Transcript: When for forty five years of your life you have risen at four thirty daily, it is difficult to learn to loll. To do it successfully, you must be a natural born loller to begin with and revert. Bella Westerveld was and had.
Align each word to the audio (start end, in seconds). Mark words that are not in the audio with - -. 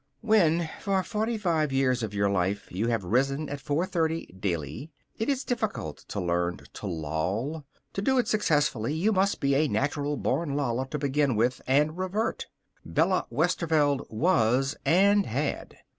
When 0.21 0.67
for 0.79 1.03
forty 1.03 1.37
five 1.37 1.71
years 1.71 2.01
of 2.01 2.11
your 2.11 2.27
life 2.27 2.71
you 2.71 2.87
have 2.87 3.03
risen 3.03 3.47
at 3.49 3.61
four 3.61 3.85
thirty 3.85 4.25
daily, 4.33 4.89
it 5.19 5.29
is 5.29 5.43
difficult 5.43 5.97
to 6.07 6.19
learn 6.19 6.59
to 6.73 6.87
loll. 6.87 7.65
To 7.93 8.01
do 8.01 8.17
it 8.17 8.27
successfully, 8.27 8.95
you 8.95 9.11
must 9.13 9.39
be 9.39 9.53
a 9.53 9.67
natural 9.67 10.17
born 10.17 10.55
loller 10.55 10.85
to 10.87 10.97
begin 10.97 11.35
with 11.35 11.61
and 11.67 11.99
revert. 11.99 12.47
Bella 12.83 13.27
Westerveld 13.29 14.07
was 14.09 14.75
and 14.87 15.27
had. 15.27 15.77